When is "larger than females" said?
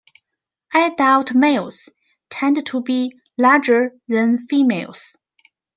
3.37-5.15